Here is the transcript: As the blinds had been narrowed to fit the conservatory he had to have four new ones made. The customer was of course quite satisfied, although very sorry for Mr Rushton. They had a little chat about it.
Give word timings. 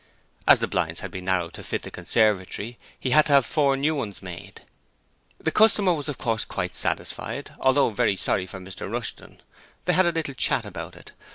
As 0.47 0.57
the 0.57 0.67
blinds 0.67 1.01
had 1.01 1.11
been 1.11 1.25
narrowed 1.25 1.53
to 1.53 1.63
fit 1.63 1.83
the 1.83 1.91
conservatory 1.91 2.79
he 2.99 3.11
had 3.11 3.27
to 3.27 3.33
have 3.33 3.45
four 3.45 3.77
new 3.77 3.93
ones 3.93 4.19
made. 4.23 4.61
The 5.39 5.51
customer 5.51 5.93
was 5.93 6.09
of 6.09 6.17
course 6.17 6.43
quite 6.43 6.75
satisfied, 6.75 7.51
although 7.59 7.91
very 7.91 8.15
sorry 8.15 8.47
for 8.47 8.57
Mr 8.59 8.91
Rushton. 8.91 9.41
They 9.85 9.93
had 9.93 10.07
a 10.07 10.11
little 10.11 10.33
chat 10.33 10.65
about 10.65 10.95
it. 10.95 11.11